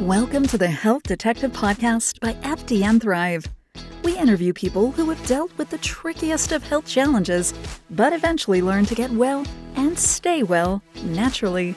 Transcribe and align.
Welcome 0.00 0.46
to 0.46 0.56
the 0.56 0.66
Health 0.66 1.02
Detective 1.02 1.52
Podcast 1.52 2.20
by 2.20 2.32
FDN 2.32 3.02
Thrive. 3.02 3.44
We 4.02 4.16
interview 4.16 4.54
people 4.54 4.92
who 4.92 5.10
have 5.10 5.26
dealt 5.26 5.50
with 5.58 5.68
the 5.68 5.76
trickiest 5.76 6.52
of 6.52 6.62
health 6.62 6.86
challenges, 6.86 7.52
but 7.90 8.14
eventually 8.14 8.62
learn 8.62 8.86
to 8.86 8.94
get 8.94 9.10
well 9.10 9.44
and 9.76 9.98
stay 9.98 10.42
well 10.42 10.82
naturally. 11.04 11.74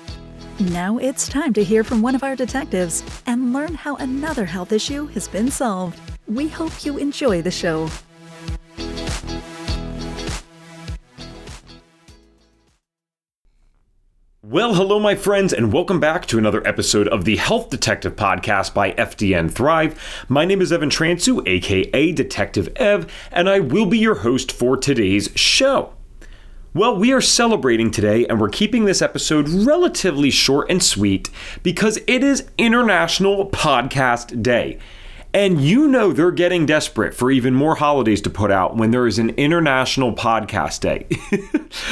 Now 0.57 0.99
it's 0.99 1.27
time 1.27 1.51
to 1.51 1.65
hear 1.65 1.83
from 1.83 2.01
one 2.01 2.15
of 2.15 2.23
our 2.23 2.37
detectives 2.37 3.03
and 3.25 3.51
learn 3.51 3.75
how 3.75 3.97
another 3.97 4.45
health 4.45 4.71
issue 4.71 5.07
has 5.07 5.27
been 5.27 5.51
solved. 5.51 5.99
We 6.25 6.47
hope 6.47 6.85
you 6.85 6.97
enjoy 6.97 7.41
the 7.41 7.51
show. 7.51 7.89
Well, 14.53 14.75
hello, 14.75 14.99
my 14.99 15.15
friends, 15.15 15.51
and 15.51 15.73
welcome 15.73 15.99
back 15.99 16.27
to 16.27 16.37
another 16.37 16.61
episode 16.67 17.07
of 17.07 17.25
the 17.25 17.37
Health 17.37 17.71
Detective 17.71 18.15
Podcast 18.15 18.71
by 18.75 18.91
FDN 18.91 19.51
Thrive. 19.51 19.99
My 20.29 20.45
name 20.45 20.61
is 20.61 20.71
Evan 20.71 20.91
Transue, 20.91 21.41
aka 21.47 22.11
Detective 22.11 22.69
Ev, 22.75 23.11
and 23.31 23.49
I 23.49 23.59
will 23.59 23.87
be 23.87 23.97
your 23.97 24.13
host 24.13 24.51
for 24.51 24.77
today's 24.77 25.31
show. 25.33 25.95
Well, 26.71 26.95
we 26.95 27.11
are 27.11 27.19
celebrating 27.19 27.89
today, 27.89 28.27
and 28.27 28.39
we're 28.39 28.49
keeping 28.49 28.85
this 28.85 29.01
episode 29.01 29.49
relatively 29.49 30.29
short 30.29 30.69
and 30.69 30.83
sweet 30.83 31.31
because 31.63 31.97
it 32.05 32.23
is 32.23 32.47
International 32.59 33.49
Podcast 33.49 34.43
Day. 34.43 34.77
And 35.33 35.61
you 35.61 35.87
know 35.87 36.13
they're 36.13 36.29
getting 36.29 36.67
desperate 36.67 37.15
for 37.15 37.31
even 37.31 37.55
more 37.55 37.73
holidays 37.73 38.21
to 38.21 38.29
put 38.29 38.51
out 38.51 38.77
when 38.77 38.91
there 38.91 39.07
is 39.07 39.17
an 39.17 39.31
International 39.31 40.13
Podcast 40.13 40.81
Day. 40.81 41.07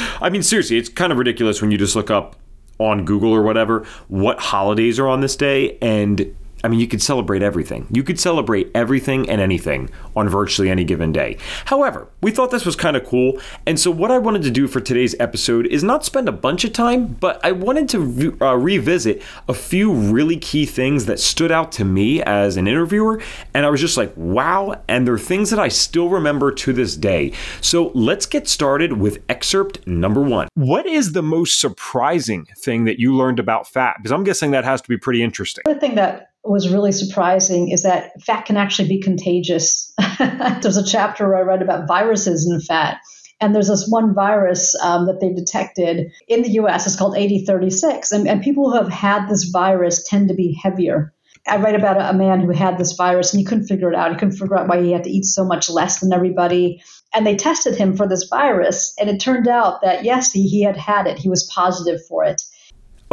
I 0.20 0.30
mean, 0.30 0.44
seriously, 0.44 0.76
it's 0.76 0.88
kind 0.88 1.10
of 1.10 1.18
ridiculous 1.18 1.60
when 1.60 1.72
you 1.72 1.76
just 1.76 1.96
look 1.96 2.08
up 2.08 2.36
on 2.78 3.04
Google 3.04 3.32
or 3.32 3.42
whatever 3.42 3.86
what 4.08 4.38
holidays 4.38 4.98
are 4.98 5.08
on 5.08 5.20
this 5.20 5.36
day 5.36 5.78
and 5.80 6.34
I 6.64 6.68
mean, 6.68 6.80
you 6.80 6.86
could 6.86 7.02
celebrate 7.02 7.42
everything. 7.42 7.86
You 7.90 8.02
could 8.02 8.20
celebrate 8.20 8.70
everything 8.74 9.28
and 9.28 9.40
anything 9.40 9.90
on 10.14 10.28
virtually 10.28 10.70
any 10.70 10.84
given 10.84 11.12
day. 11.12 11.36
However, 11.64 12.08
we 12.20 12.30
thought 12.30 12.50
this 12.50 12.64
was 12.64 12.76
kind 12.76 12.96
of 12.96 13.04
cool. 13.04 13.40
And 13.66 13.78
so, 13.78 13.90
what 13.90 14.10
I 14.10 14.18
wanted 14.18 14.42
to 14.42 14.50
do 14.50 14.68
for 14.68 14.80
today's 14.80 15.14
episode 15.18 15.66
is 15.66 15.82
not 15.82 16.04
spend 16.04 16.28
a 16.28 16.32
bunch 16.32 16.64
of 16.64 16.72
time, 16.72 17.06
but 17.06 17.44
I 17.44 17.52
wanted 17.52 17.88
to 17.90 18.00
re- 18.00 18.32
uh, 18.40 18.56
revisit 18.56 19.22
a 19.48 19.54
few 19.54 19.92
really 19.92 20.36
key 20.36 20.66
things 20.66 21.06
that 21.06 21.18
stood 21.18 21.50
out 21.50 21.72
to 21.72 21.84
me 21.84 22.22
as 22.22 22.56
an 22.56 22.68
interviewer. 22.68 23.20
And 23.54 23.66
I 23.66 23.70
was 23.70 23.80
just 23.80 23.96
like, 23.96 24.12
wow. 24.16 24.80
And 24.88 25.06
they're 25.06 25.18
things 25.18 25.50
that 25.50 25.58
I 25.58 25.68
still 25.68 26.08
remember 26.08 26.52
to 26.52 26.72
this 26.72 26.96
day. 26.96 27.32
So, 27.60 27.90
let's 27.94 28.26
get 28.26 28.48
started 28.48 28.94
with 28.94 29.22
excerpt 29.28 29.84
number 29.86 30.20
one. 30.20 30.48
What 30.54 30.86
is 30.86 31.12
the 31.12 31.22
most 31.22 31.58
surprising 31.60 32.46
thing 32.58 32.84
that 32.84 33.00
you 33.00 33.14
learned 33.14 33.38
about 33.38 33.66
fat? 33.66 33.96
Because 33.98 34.12
I'm 34.12 34.24
guessing 34.24 34.52
that 34.52 34.64
has 34.64 34.80
to 34.82 34.88
be 34.88 34.96
pretty 34.96 35.22
interesting. 35.22 35.62
The 35.66 35.74
thing 35.74 35.94
that 35.96 36.31
was 36.44 36.72
really 36.72 36.92
surprising 36.92 37.70
is 37.70 37.82
that 37.82 38.20
fat 38.22 38.46
can 38.46 38.56
actually 38.56 38.88
be 38.88 39.00
contagious. 39.00 39.92
there's 40.18 40.76
a 40.76 40.84
chapter 40.84 41.28
where 41.28 41.38
I 41.38 41.42
read 41.42 41.62
about 41.62 41.86
viruses 41.86 42.48
in 42.50 42.60
fat. 42.60 42.98
And 43.40 43.54
there's 43.54 43.68
this 43.68 43.88
one 43.88 44.14
virus 44.14 44.76
um, 44.76 45.06
that 45.06 45.20
they 45.20 45.32
detected 45.32 46.12
in 46.28 46.42
the 46.42 46.50
US. 46.60 46.86
It's 46.86 46.96
called 46.96 47.16
8036. 47.16 48.12
And, 48.12 48.28
and 48.28 48.42
people 48.42 48.70
who 48.70 48.76
have 48.76 48.92
had 48.92 49.28
this 49.28 49.44
virus 49.44 50.04
tend 50.08 50.28
to 50.28 50.34
be 50.34 50.58
heavier. 50.60 51.12
I 51.46 51.56
read 51.56 51.74
about 51.74 51.96
a, 51.96 52.10
a 52.10 52.14
man 52.14 52.40
who 52.40 52.50
had 52.50 52.78
this 52.78 52.92
virus 52.92 53.32
and 53.32 53.40
he 53.40 53.44
couldn't 53.44 53.66
figure 53.66 53.90
it 53.90 53.96
out. 53.96 54.12
He 54.12 54.18
couldn't 54.18 54.36
figure 54.36 54.56
out 54.56 54.68
why 54.68 54.80
he 54.80 54.92
had 54.92 55.04
to 55.04 55.10
eat 55.10 55.24
so 55.24 55.44
much 55.44 55.68
less 55.68 55.98
than 55.98 56.12
everybody. 56.12 56.82
And 57.12 57.26
they 57.26 57.34
tested 57.34 57.76
him 57.76 57.96
for 57.96 58.06
this 58.06 58.28
virus. 58.28 58.94
And 58.98 59.10
it 59.10 59.20
turned 59.20 59.48
out 59.48 59.82
that, 59.82 60.04
yes, 60.04 60.32
he, 60.32 60.46
he 60.46 60.62
had 60.62 60.76
had 60.76 61.06
it. 61.06 61.18
He 61.18 61.28
was 61.28 61.50
positive 61.52 62.00
for 62.06 62.24
it. 62.24 62.42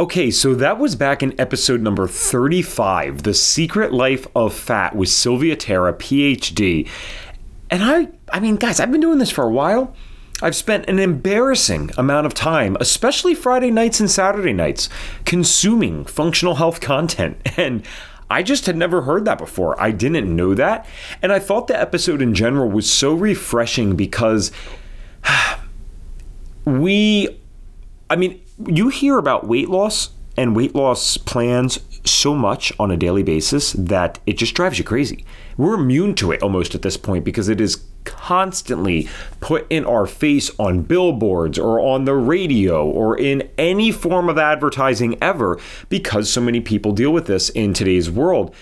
Okay, 0.00 0.30
so 0.30 0.54
that 0.54 0.78
was 0.78 0.96
back 0.96 1.22
in 1.22 1.38
episode 1.38 1.82
number 1.82 2.08
35, 2.08 3.22
The 3.22 3.34
Secret 3.34 3.92
Life 3.92 4.26
of 4.34 4.54
Fat 4.54 4.96
with 4.96 5.10
Sylvia 5.10 5.56
Tara, 5.56 5.92
PhD. 5.92 6.88
And 7.68 7.84
I 7.84 8.08
I 8.32 8.40
mean, 8.40 8.56
guys, 8.56 8.80
I've 8.80 8.90
been 8.90 9.02
doing 9.02 9.18
this 9.18 9.30
for 9.30 9.44
a 9.44 9.50
while. 9.50 9.94
I've 10.40 10.56
spent 10.56 10.88
an 10.88 10.98
embarrassing 10.98 11.90
amount 11.98 12.24
of 12.24 12.32
time, 12.32 12.78
especially 12.80 13.34
Friday 13.34 13.70
nights 13.70 14.00
and 14.00 14.10
Saturday 14.10 14.54
nights, 14.54 14.88
consuming 15.26 16.06
functional 16.06 16.54
health 16.54 16.80
content. 16.80 17.36
And 17.58 17.86
I 18.30 18.42
just 18.42 18.64
had 18.64 18.78
never 18.78 19.02
heard 19.02 19.26
that 19.26 19.36
before. 19.36 19.78
I 19.78 19.90
didn't 19.90 20.34
know 20.34 20.54
that. 20.54 20.86
And 21.20 21.30
I 21.30 21.40
thought 21.40 21.66
the 21.66 21.78
episode 21.78 22.22
in 22.22 22.32
general 22.32 22.70
was 22.70 22.90
so 22.90 23.12
refreshing 23.12 23.96
because 23.96 24.50
we, 26.64 27.38
I 28.08 28.16
mean, 28.16 28.40
you 28.66 28.88
hear 28.88 29.18
about 29.18 29.46
weight 29.46 29.68
loss 29.68 30.10
and 30.36 30.56
weight 30.56 30.74
loss 30.74 31.16
plans 31.16 31.80
so 32.04 32.34
much 32.34 32.72
on 32.78 32.90
a 32.90 32.96
daily 32.96 33.22
basis 33.22 33.72
that 33.72 34.18
it 34.26 34.38
just 34.38 34.54
drives 34.54 34.78
you 34.78 34.84
crazy. 34.84 35.24
We're 35.56 35.74
immune 35.74 36.14
to 36.16 36.32
it 36.32 36.42
almost 36.42 36.74
at 36.74 36.82
this 36.82 36.96
point 36.96 37.24
because 37.24 37.48
it 37.48 37.60
is 37.60 37.84
constantly 38.04 39.08
put 39.40 39.66
in 39.68 39.84
our 39.84 40.06
face 40.06 40.50
on 40.58 40.82
billboards 40.82 41.58
or 41.58 41.80
on 41.80 42.04
the 42.04 42.14
radio 42.14 42.86
or 42.86 43.18
in 43.18 43.48
any 43.58 43.92
form 43.92 44.28
of 44.28 44.38
advertising 44.38 45.18
ever 45.22 45.58
because 45.88 46.32
so 46.32 46.40
many 46.40 46.60
people 46.60 46.92
deal 46.92 47.12
with 47.12 47.26
this 47.26 47.50
in 47.50 47.74
today's 47.74 48.10
world. 48.10 48.54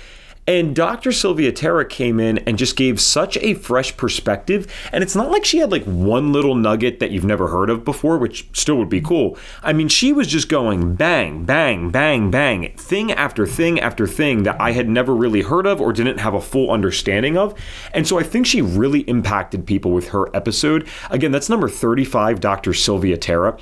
And 0.49 0.75
Dr. 0.75 1.13
Sylvia 1.13 1.53
Tara 1.53 1.85
came 1.85 2.19
in 2.19 2.39
and 2.39 2.57
just 2.57 2.75
gave 2.75 3.03
such 3.03 3.37
a 3.37 3.53
fresh 3.53 3.95
perspective. 3.99 4.67
And 4.93 5.05
it's 5.05 5.15
not 5.15 5.31
like 5.31 5.45
she 5.45 5.59
had 5.59 5.71
like 5.71 5.85
one 5.85 6.33
little 6.33 6.55
nugget 6.55 7.01
that 7.01 7.11
you've 7.11 7.23
never 7.23 7.49
heard 7.49 7.69
of 7.69 7.85
before, 7.85 8.17
which 8.17 8.49
still 8.55 8.77
would 8.77 8.89
be 8.89 9.03
cool. 9.03 9.37
I 9.63 9.75
mean, 9.75 9.89
she 9.89 10.11
was 10.11 10.27
just 10.27 10.49
going 10.49 10.95
bang, 10.95 11.45
bang, 11.45 11.91
bang, 11.91 12.31
bang, 12.31 12.73
thing 12.79 13.13
after 13.13 13.47
thing 13.47 13.79
after 13.79 14.07
thing 14.07 14.45
that 14.45 14.59
I 14.59 14.73
had 14.73 14.89
never 14.89 15.15
really 15.15 15.43
heard 15.43 15.67
of 15.67 15.83
or 15.83 15.93
didn't 15.93 16.17
have 16.17 16.33
a 16.33 16.41
full 16.41 16.71
understanding 16.71 17.37
of. 17.37 17.55
And 17.93 18.09
so 18.09 18.19
I 18.19 18.23
think 18.23 18.47
she 18.47 18.63
really 18.63 19.01
impacted 19.01 19.67
people 19.67 19.91
with 19.91 20.09
her 20.09 20.35
episode. 20.35 20.89
Again, 21.11 21.31
that's 21.31 21.51
number 21.51 21.69
35, 21.69 22.41
Dr. 22.41 22.73
Sylvia 22.73 23.19
Tara. 23.19 23.59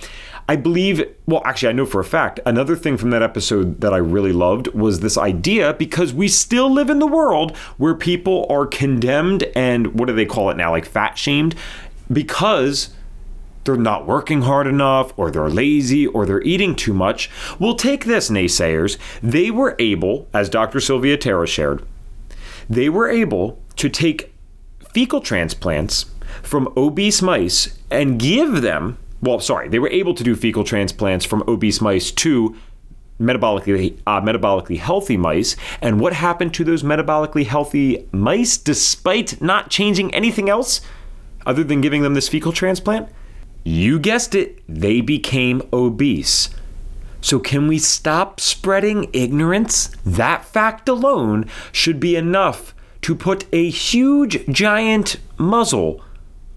I 0.48 0.54
believe, 0.54 1.02
well, 1.26 1.42
actually, 1.44 1.70
I 1.70 1.72
know 1.72 1.86
for 1.86 2.00
a 2.00 2.04
fact, 2.04 2.38
another 2.46 2.76
thing 2.76 2.96
from 2.96 3.10
that 3.10 3.22
episode 3.22 3.80
that 3.80 3.92
I 3.92 3.96
really 3.96 4.32
loved 4.32 4.68
was 4.68 5.00
this 5.00 5.18
idea 5.18 5.74
because 5.74 6.14
we 6.14 6.28
still 6.28 6.70
live 6.70 6.88
in 6.88 7.00
the 7.00 7.06
world 7.06 7.56
where 7.78 7.94
people 7.94 8.46
are 8.48 8.64
condemned 8.64 9.42
and 9.56 9.98
what 9.98 10.06
do 10.06 10.14
they 10.14 10.24
call 10.24 10.50
it 10.50 10.56
now, 10.56 10.70
like 10.70 10.86
fat 10.86 11.18
shamed, 11.18 11.56
because 12.12 12.90
they're 13.64 13.76
not 13.76 14.06
working 14.06 14.42
hard 14.42 14.68
enough, 14.68 15.12
or 15.16 15.32
they're 15.32 15.50
lazy, 15.50 16.06
or 16.06 16.24
they're 16.24 16.42
eating 16.42 16.76
too 16.76 16.94
much. 16.94 17.28
Well, 17.58 17.74
take 17.74 18.04
this, 18.04 18.30
naysayers. 18.30 18.96
They 19.20 19.50
were 19.50 19.74
able, 19.80 20.28
as 20.32 20.48
Dr. 20.48 20.78
Sylvia 20.78 21.16
Tara 21.16 21.48
shared, 21.48 21.84
they 22.70 22.88
were 22.88 23.10
able 23.10 23.60
to 23.74 23.88
take 23.88 24.32
fecal 24.92 25.20
transplants 25.20 26.06
from 26.42 26.72
obese 26.76 27.20
mice 27.20 27.76
and 27.90 28.20
give 28.20 28.62
them 28.62 28.98
well, 29.20 29.40
sorry, 29.40 29.68
they 29.68 29.78
were 29.78 29.88
able 29.88 30.14
to 30.14 30.24
do 30.24 30.36
fecal 30.36 30.64
transplants 30.64 31.24
from 31.24 31.42
obese 31.48 31.80
mice 31.80 32.10
to 32.12 32.56
metabolically 33.20 33.98
uh, 34.06 34.20
metabolically 34.20 34.78
healthy 34.78 35.16
mice. 35.16 35.56
And 35.80 36.00
what 36.00 36.12
happened 36.12 36.54
to 36.54 36.64
those 36.64 36.82
metabolically 36.82 37.46
healthy 37.46 38.06
mice 38.12 38.56
despite 38.58 39.40
not 39.40 39.70
changing 39.70 40.14
anything 40.14 40.48
else 40.48 40.80
other 41.46 41.64
than 41.64 41.80
giving 41.80 42.02
them 42.02 42.14
this 42.14 42.28
fecal 42.28 42.52
transplant? 42.52 43.08
You 43.64 43.98
guessed 43.98 44.34
it 44.34 44.62
they 44.68 45.00
became 45.00 45.62
obese. 45.72 46.50
So 47.20 47.40
can 47.40 47.66
we 47.66 47.78
stop 47.78 48.38
spreading 48.38 49.10
ignorance? 49.12 49.88
That 50.04 50.44
fact 50.44 50.88
alone 50.88 51.46
should 51.72 51.98
be 51.98 52.14
enough 52.14 52.74
to 53.02 53.14
put 53.14 53.46
a 53.52 53.68
huge 53.68 54.46
giant 54.46 55.16
muzzle 55.38 56.02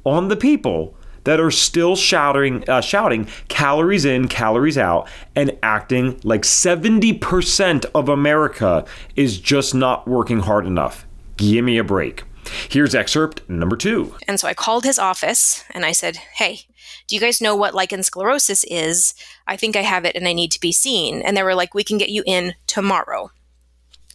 on 0.05 0.27
the 0.27 0.35
people 0.35 0.95
that 1.23 1.39
are 1.39 1.51
still 1.51 1.95
shouting, 1.95 2.67
uh, 2.69 2.81
shouting 2.81 3.27
calories 3.47 4.05
in, 4.05 4.27
calories 4.27 4.77
out, 4.77 5.07
and 5.35 5.57
acting 5.63 6.19
like 6.23 6.41
70% 6.41 7.85
of 7.93 8.09
America 8.09 8.85
is 9.15 9.39
just 9.39 9.73
not 9.75 10.07
working 10.07 10.39
hard 10.39 10.65
enough. 10.65 11.05
Give 11.37 11.63
me 11.63 11.77
a 11.77 11.83
break. 11.83 12.23
Here's 12.69 12.95
excerpt 12.95 13.47
number 13.49 13.75
two. 13.75 14.15
And 14.27 14.39
so 14.39 14.47
I 14.47 14.53
called 14.53 14.83
his 14.83 14.99
office 14.99 15.63
and 15.71 15.85
I 15.85 15.91
said, 15.91 16.17
Hey, 16.17 16.61
do 17.07 17.15
you 17.15 17.21
guys 17.21 17.41
know 17.41 17.55
what 17.55 17.73
lichen 17.73 18.01
sclerosus 18.01 18.65
is? 18.67 19.13
I 19.47 19.55
think 19.55 19.75
I 19.75 19.81
have 19.81 20.05
it 20.05 20.15
and 20.15 20.27
I 20.27 20.33
need 20.33 20.51
to 20.51 20.59
be 20.59 20.71
seen. 20.71 21.21
And 21.21 21.35
they 21.35 21.43
were 21.43 21.55
like, 21.55 21.73
We 21.73 21.83
can 21.83 21.97
get 21.97 22.09
you 22.09 22.23
in 22.25 22.53
tomorrow. 22.67 23.31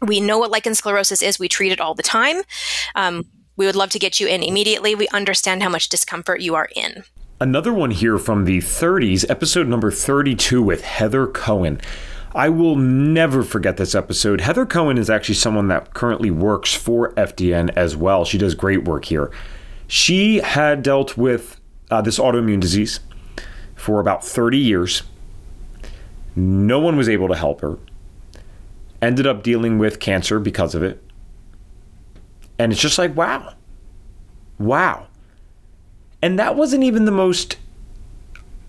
We 0.02 0.20
know 0.20 0.38
what 0.38 0.50
lichen 0.50 0.72
sclerosus 0.72 1.22
is. 1.22 1.38
We 1.38 1.48
treat 1.48 1.72
it 1.72 1.80
all 1.80 1.94
the 1.94 2.02
time. 2.02 2.42
Um, 2.94 3.24
we 3.56 3.66
would 3.66 3.76
love 3.76 3.90
to 3.90 3.98
get 3.98 4.20
you 4.20 4.26
in 4.26 4.42
immediately. 4.42 4.94
We 4.94 5.08
understand 5.08 5.62
how 5.62 5.68
much 5.68 5.88
discomfort 5.88 6.40
you 6.40 6.54
are 6.54 6.68
in. 6.74 7.04
Another 7.40 7.72
one 7.72 7.90
here 7.90 8.18
from 8.18 8.44
the 8.44 8.58
30s, 8.58 9.28
episode 9.28 9.68
number 9.68 9.90
32 9.90 10.62
with 10.62 10.82
Heather 10.82 11.26
Cohen. 11.26 11.80
I 12.34 12.48
will 12.48 12.74
never 12.76 13.42
forget 13.44 13.76
this 13.76 13.94
episode. 13.94 14.40
Heather 14.40 14.66
Cohen 14.66 14.98
is 14.98 15.08
actually 15.08 15.36
someone 15.36 15.68
that 15.68 15.94
currently 15.94 16.30
works 16.30 16.74
for 16.74 17.12
FDN 17.12 17.70
as 17.76 17.96
well. 17.96 18.24
She 18.24 18.38
does 18.38 18.54
great 18.54 18.84
work 18.84 19.04
here. 19.04 19.30
She 19.86 20.38
had 20.38 20.82
dealt 20.82 21.16
with 21.16 21.60
uh, 21.90 22.00
this 22.00 22.18
autoimmune 22.18 22.60
disease 22.60 23.00
for 23.76 24.00
about 24.00 24.24
30 24.24 24.58
years. 24.58 25.02
No 26.34 26.80
one 26.80 26.96
was 26.96 27.08
able 27.08 27.28
to 27.28 27.36
help 27.36 27.60
her. 27.60 27.78
ended 29.00 29.26
up 29.26 29.42
dealing 29.42 29.78
with 29.78 30.00
cancer 30.00 30.40
because 30.40 30.74
of 30.74 30.82
it. 30.82 31.02
And 32.58 32.72
it's 32.72 32.80
just 32.80 32.98
like, 32.98 33.16
wow. 33.16 33.54
Wow. 34.58 35.08
And 36.22 36.38
that 36.38 36.56
wasn't 36.56 36.84
even 36.84 37.04
the 37.04 37.12
most 37.12 37.56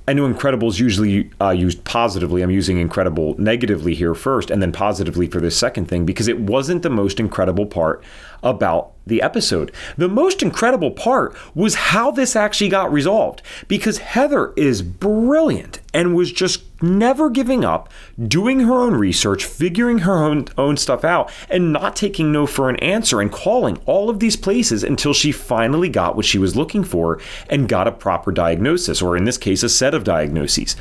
I 0.08 0.14
know 0.14 0.26
incredible 0.26 0.68
is 0.68 0.80
usually 0.80 1.32
uh, 1.42 1.50
used 1.50 1.84
positively. 1.84 2.44
I'm 2.44 2.52
using 2.52 2.78
incredible 2.78 3.36
negatively 3.40 3.96
here 3.96 4.14
first 4.14 4.52
and 4.52 4.62
then 4.62 4.72
positively 4.72 5.26
for 5.28 5.42
this 5.42 5.58
second 5.58 5.88
thing 5.88 6.06
because 6.06 6.28
it 6.28 6.40
wasn't 6.40 6.84
the 6.84 6.92
most 6.92 7.20
incredible 7.20 7.66
part 7.66 8.04
about 8.44 8.92
the 9.06 9.22
episode. 9.22 9.72
The 9.98 10.10
most 10.10 10.42
incredible 10.42 10.92
part 10.92 11.36
was 11.54 11.76
how 11.76 12.12
this 12.12 12.36
actually 12.36 12.70
got 12.70 12.92
resolved 12.92 13.42
because 13.68 14.00
Heather 14.00 14.54
is 14.56 14.82
brilliant 14.82 15.80
and 15.94 16.16
was 16.16 16.32
just 16.32 16.64
never 16.82 17.30
giving 17.30 17.64
up, 17.64 17.92
doing 18.28 18.62
her 18.62 18.74
own 18.74 18.96
research, 18.96 19.46
figuring 19.46 20.00
her 20.00 20.14
own, 20.14 20.48
own 20.58 20.78
stuff 20.78 21.04
out, 21.04 21.32
and 21.50 21.72
not 21.72 21.96
taking 21.96 22.32
no 22.32 22.46
for 22.46 22.70
an 22.70 22.76
answer 22.78 23.22
and 23.22 23.32
calling 23.32 23.78
all 23.86 24.10
of 24.10 24.20
these 24.20 24.36
places 24.36 24.84
until 24.84 25.14
she 25.14 25.32
finally 25.32 25.90
got 25.90 26.16
what 26.16 26.26
she 26.26 26.38
was 26.38 26.56
looking 26.56 26.84
for 26.84 27.20
and 27.50 27.70
got 27.70 27.88
a 27.88 27.92
proper 27.92 28.32
diagnosis, 28.32 29.02
or 29.02 29.16
in 29.16 29.26
this 29.26 29.38
case, 29.38 29.64
a 29.64 29.70
set 29.70 29.94
of 29.94 30.04
diagnoses. 30.04 30.76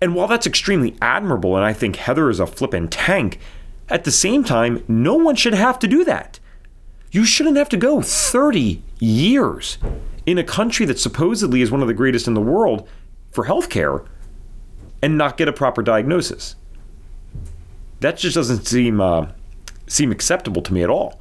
And 0.00 0.14
while 0.14 0.28
that's 0.28 0.46
extremely 0.46 0.96
admirable, 1.00 1.56
and 1.56 1.64
I 1.64 1.72
think 1.72 1.96
Heather 1.96 2.28
is 2.28 2.40
a 2.40 2.46
flippin' 2.46 2.88
tank, 2.88 3.38
at 3.88 4.04
the 4.04 4.10
same 4.10 4.44
time, 4.44 4.84
no 4.88 5.14
one 5.14 5.36
should 5.36 5.54
have 5.54 5.78
to 5.78 5.86
do 5.86 6.04
that. 6.04 6.40
You 7.16 7.24
shouldn't 7.24 7.56
have 7.56 7.70
to 7.70 7.78
go 7.78 8.02
30 8.02 8.82
years 9.00 9.78
in 10.26 10.36
a 10.36 10.44
country 10.44 10.84
that 10.84 10.98
supposedly 10.98 11.62
is 11.62 11.70
one 11.70 11.80
of 11.80 11.88
the 11.88 11.94
greatest 11.94 12.28
in 12.28 12.34
the 12.34 12.42
world 12.42 12.86
for 13.30 13.46
healthcare 13.46 14.06
and 15.00 15.16
not 15.16 15.38
get 15.38 15.48
a 15.48 15.52
proper 15.54 15.82
diagnosis. 15.82 16.56
That 18.00 18.18
just 18.18 18.34
doesn't 18.34 18.66
seem 18.66 19.00
uh, 19.00 19.28
seem 19.86 20.12
acceptable 20.12 20.60
to 20.60 20.74
me 20.74 20.82
at 20.82 20.90
all. 20.90 21.18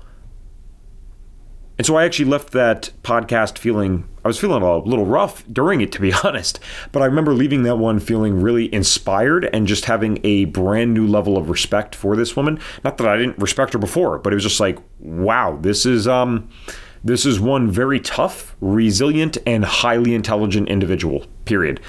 And 1.77 1.87
so 1.87 1.95
I 1.95 2.03
actually 2.03 2.25
left 2.25 2.51
that 2.51 2.91
podcast 3.01 3.57
feeling, 3.57 4.05
I 4.25 4.27
was 4.27 4.39
feeling 4.39 4.63
a 4.63 4.77
little 4.79 5.05
rough 5.05 5.45
during 5.53 5.81
it, 5.81 5.91
to 5.91 6.01
be 6.01 6.11
honest. 6.23 6.59
But 6.91 7.03
I 7.03 7.05
remember 7.05 7.31
leaving 7.31 7.61
that 7.63 7.75
one 7.75 7.99
feeling 7.99 8.41
really 8.41 8.73
inspired 8.73 9.47
and 9.53 9.67
just 9.67 9.85
having 9.85 10.19
a 10.23 10.45
brand 10.45 10.95
new 10.95 11.05
level 11.05 11.37
of 11.37 11.47
respect 11.47 11.93
for 11.93 12.15
this 12.15 12.35
woman. 12.35 12.59
Not 12.83 12.97
that 12.97 13.07
I 13.07 13.17
didn't 13.17 13.37
respect 13.37 13.73
her 13.73 13.79
before, 13.79 14.17
but 14.17 14.33
it 14.33 14.35
was 14.35 14.43
just 14.43 14.59
like, 14.59 14.79
wow, 14.99 15.59
this 15.61 15.85
is, 15.85 16.07
um, 16.07 16.49
this 17.03 17.23
is 17.23 17.39
one 17.39 17.69
very 17.69 17.99
tough, 17.99 18.55
resilient, 18.61 19.37
and 19.45 19.63
highly 19.63 20.15
intelligent 20.15 20.69
individual, 20.69 21.27
period. 21.45 21.79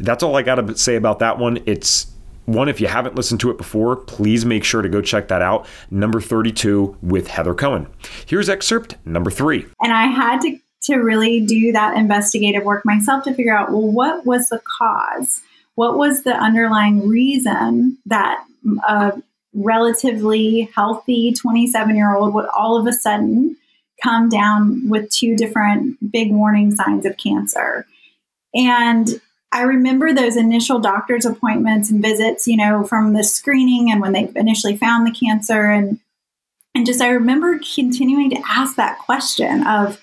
That's 0.00 0.24
all 0.24 0.34
I 0.34 0.42
got 0.42 0.56
to 0.56 0.76
say 0.76 0.96
about 0.96 1.20
that 1.20 1.38
one. 1.38 1.62
It's 1.64 2.08
one, 2.46 2.68
if 2.68 2.80
you 2.80 2.88
haven't 2.88 3.14
listened 3.14 3.40
to 3.40 3.50
it 3.50 3.56
before, 3.56 3.96
please 3.96 4.44
make 4.44 4.64
sure 4.64 4.82
to 4.82 4.88
go 4.88 5.00
check 5.00 5.28
that 5.28 5.42
out. 5.42 5.66
Number 5.90 6.20
32 6.20 6.96
with 7.02 7.28
Heather 7.28 7.54
Cohen. 7.54 7.86
Here's 8.26 8.48
excerpt 8.48 8.96
number 9.06 9.30
three. 9.30 9.66
And 9.80 9.92
I 9.92 10.06
had 10.06 10.40
to, 10.40 10.58
to 10.84 10.96
really 10.96 11.40
do 11.40 11.72
that 11.72 11.96
investigative 11.96 12.64
work 12.64 12.84
myself 12.84 13.24
to 13.24 13.34
figure 13.34 13.56
out 13.56 13.70
well, 13.70 13.82
what 13.82 14.26
was 14.26 14.48
the 14.48 14.60
cause? 14.78 15.40
What 15.74 15.96
was 15.96 16.22
the 16.22 16.34
underlying 16.34 17.08
reason 17.08 17.98
that 18.06 18.44
a 18.86 19.20
relatively 19.52 20.70
healthy 20.74 21.32
27 21.32 21.96
year 21.96 22.14
old 22.14 22.34
would 22.34 22.46
all 22.46 22.76
of 22.76 22.86
a 22.86 22.92
sudden 22.92 23.56
come 24.02 24.28
down 24.28 24.88
with 24.88 25.10
two 25.10 25.36
different 25.36 26.12
big 26.12 26.30
warning 26.32 26.70
signs 26.70 27.06
of 27.06 27.16
cancer? 27.16 27.86
And 28.54 29.20
I 29.52 29.62
remember 29.62 30.12
those 30.12 30.36
initial 30.36 30.80
doctor's 30.80 31.24
appointments 31.24 31.90
and 31.90 32.02
visits, 32.02 32.46
you 32.46 32.56
know, 32.56 32.84
from 32.84 33.12
the 33.12 33.22
screening 33.22 33.90
and 33.90 34.00
when 34.00 34.12
they 34.12 34.30
initially 34.34 34.76
found 34.76 35.06
the 35.06 35.12
cancer 35.12 35.70
and 35.70 36.00
and 36.74 36.84
just 36.84 37.00
I 37.00 37.10
remember 37.10 37.60
continuing 37.74 38.30
to 38.30 38.42
ask 38.48 38.74
that 38.76 38.98
question 38.98 39.64
of 39.64 40.00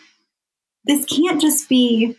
this 0.86 1.06
can't 1.06 1.42
just 1.42 1.70
be 1.70 2.16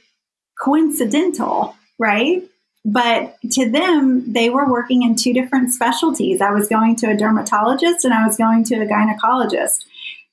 coincidental, 0.60 1.74
right? 1.98 2.42
But 2.84 3.36
to 3.52 3.70
them, 3.70 4.32
they 4.32 4.50
were 4.50 4.70
working 4.70 5.02
in 5.02 5.14
two 5.14 5.32
different 5.32 5.72
specialties. 5.72 6.40
I 6.40 6.50
was 6.50 6.68
going 6.68 6.96
to 6.96 7.10
a 7.10 7.16
dermatologist 7.16 8.04
and 8.04 8.12
I 8.12 8.26
was 8.26 8.36
going 8.36 8.64
to 8.64 8.76
a 8.76 8.86
gynecologist. 8.86 9.84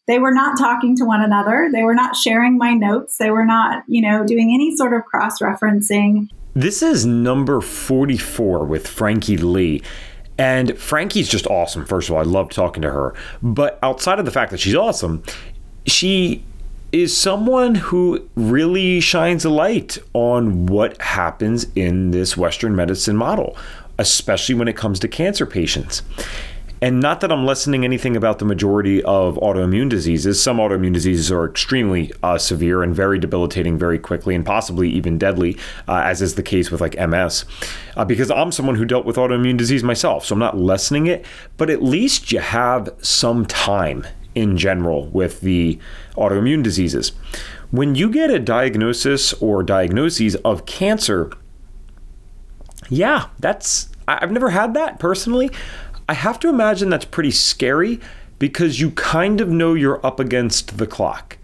They 0.08 0.18
were 0.18 0.34
not 0.34 0.58
talking 0.58 0.96
to 0.98 1.06
one 1.06 1.22
another. 1.22 1.70
They 1.72 1.84
were 1.84 1.94
not 1.94 2.16
sharing 2.16 2.58
my 2.58 2.74
notes. 2.74 3.18
They 3.20 3.30
were 3.30 3.46
not, 3.46 3.84
you 3.88 4.02
know, 4.02 4.26
doing 4.26 4.52
any 4.52 4.76
sort 4.76 4.94
of 4.94 5.06
cross 5.06 5.40
referencing. 5.40 6.30
This 6.56 6.82
is 6.82 7.06
number 7.06 7.62
44 7.62 8.66
with 8.66 8.88
Frankie 8.88 9.38
Lee. 9.38 9.84
And 10.40 10.76
Frankie's 10.80 11.30
just 11.30 11.46
awesome. 11.46 11.86
First 11.86 12.10
of 12.10 12.16
all, 12.16 12.22
I 12.22 12.24
love 12.24 12.50
talking 12.50 12.82
to 12.82 12.90
her. 12.90 13.14
But 13.44 13.78
outside 13.84 14.18
of 14.18 14.26
the 14.26 14.32
fact 14.32 14.50
that 14.50 14.60
she's 14.60 14.74
awesome, 14.74 15.22
she 15.86 16.44
is 16.92 17.16
someone 17.16 17.76
who 17.76 18.28
really 18.36 19.00
shines 19.00 19.46
a 19.46 19.50
light 19.50 19.98
on 20.14 20.66
what 20.66 21.00
happens 21.02 21.68
in 21.76 22.12
this 22.12 22.36
Western 22.36 22.76
medicine 22.76 23.16
model, 23.16 23.56
especially 23.98 24.56
when 24.56 24.68
it 24.68 24.76
comes 24.76 25.00
to 25.00 25.08
cancer 25.08 25.46
patients. 25.46 26.02
And 26.82 27.02
not 27.02 27.20
that 27.20 27.32
I'm 27.32 27.46
lessening 27.46 27.84
anything 27.84 28.16
about 28.16 28.40
the 28.40 28.46
majority 28.46 29.04
of 29.04 29.36
autoimmune 29.36 29.90
diseases. 29.90 30.42
Some 30.42 30.58
autoimmune 30.58 30.94
diseases 30.94 31.30
are 31.30 31.46
extremely 31.46 32.14
uh, 32.24 32.38
severe 32.38 32.82
and 32.84 32.96
very 32.96 33.20
debilitating 33.20 33.78
very 33.78 34.00
quickly 34.00 34.34
and 34.34 34.46
possibly 34.46 34.90
even 34.90 35.18
deadly, 35.18 35.58
uh, 35.90 36.02
as 36.06 36.22
is 36.22 36.36
the 36.36 36.44
case 36.44 36.72
with 36.72 36.80
like 36.80 36.98
MS. 36.98 37.44
Uh, 37.98 38.06
because 38.06 38.32
I'm 38.32 38.54
someone 38.54 38.76
who 38.76 38.86
dealt 38.86 39.06
with 39.06 39.18
autoimmune 39.18 39.58
disease 39.58 39.84
myself, 39.84 40.26
so 40.26 40.34
I'm 40.34 40.40
not 40.40 40.58
lessening 40.58 41.08
it, 41.08 41.26
but 41.58 41.70
at 41.70 41.84
least 41.84 42.32
you 42.32 42.40
have 42.40 42.90
some 43.02 43.46
time 43.46 44.08
in 44.36 44.58
general 44.58 45.08
with 45.08 45.42
the 45.42 45.80
autoimmune 46.16 46.64
diseases. 46.64 47.12
When 47.72 47.96
you 47.96 48.10
get 48.10 48.30
a 48.30 48.40
diagnosis 48.40 49.34
or 49.34 49.64
diagnoses 49.64 50.36
of 50.38 50.66
cancer, 50.66 51.32
yeah, 52.90 53.28
that's, 53.40 53.90
I've 54.08 54.32
never 54.32 54.50
had 54.50 54.74
that 54.74 55.00
personally. 55.00 55.52
I 56.08 56.14
have 56.14 56.40
to 56.40 56.50
imagine 56.50 56.90
that's 56.90 57.06
pretty 57.06 57.32
scary 57.32 58.00
because 58.40 58.80
you 58.80 58.92
kind 58.92 59.42
of 59.42 59.50
know 59.50 59.74
you're 59.74 60.04
up 60.06 60.20
against 60.20 60.78
the 60.78 60.88
clock. 60.88 61.38